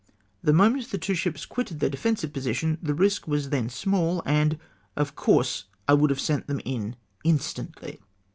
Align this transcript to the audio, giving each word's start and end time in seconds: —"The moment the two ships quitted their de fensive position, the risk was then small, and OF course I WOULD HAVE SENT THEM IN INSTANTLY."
—"The 0.43 0.51
moment 0.51 0.89
the 0.89 0.97
two 0.97 1.13
ships 1.13 1.45
quitted 1.45 1.79
their 1.79 1.91
de 1.91 1.95
fensive 1.97 2.33
position, 2.33 2.79
the 2.81 2.95
risk 2.95 3.27
was 3.27 3.51
then 3.51 3.69
small, 3.69 4.23
and 4.25 4.57
OF 4.97 5.15
course 5.15 5.65
I 5.87 5.93
WOULD 5.93 6.09
HAVE 6.09 6.19
SENT 6.19 6.47
THEM 6.47 6.59
IN 6.65 6.95
INSTANTLY." 7.23 7.99